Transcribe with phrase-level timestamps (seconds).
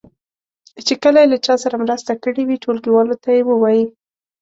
[0.87, 3.85] چې کله یې له چا سره مرسته کړې وي ټولګیوالو ته یې ووایي.